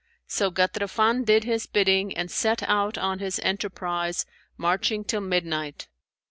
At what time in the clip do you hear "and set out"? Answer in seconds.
2.17-2.97